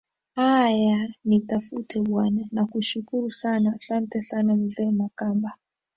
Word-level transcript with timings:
haya 0.35 1.09
nitafute 1.25 1.99
bwana 1.99 2.45
nakushukuru 2.51 3.31
sana 3.31 3.73
asante 3.73 4.21
sana 4.21 4.55
mzee 4.55 4.91
makamba 4.91 5.51